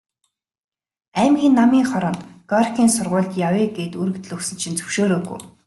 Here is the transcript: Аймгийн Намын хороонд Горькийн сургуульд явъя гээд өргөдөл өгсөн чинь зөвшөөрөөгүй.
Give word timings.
Аймгийн 1.21 1.53
Намын 1.57 1.85
хороонд 1.89 2.21
Горькийн 2.51 2.89
сургуульд 2.95 3.33
явъя 3.47 3.67
гээд 3.77 3.93
өргөдөл 4.01 4.35
өгсөн 4.37 4.57
чинь 4.61 4.77
зөвшөөрөөгүй. 4.79 5.39